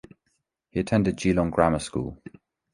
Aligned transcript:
He 0.71 0.79
attended 0.79 1.15
Geelong 1.17 1.51
Grammar 1.51 1.77
School. 1.77 2.19